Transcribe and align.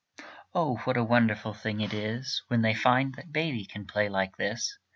Oh, 0.55 0.77
what 0.85 0.97
a 0.97 1.03
wonderful 1.03 1.53
thing 1.53 1.79
it 1.79 1.93
is, 1.93 2.41
When 2.47 2.63
they 2.63 2.73
find 2.73 3.13
that 3.13 3.31
baby 3.31 3.65
can 3.65 3.85
play 3.85 4.09
like 4.09 4.35
this! 4.35 4.79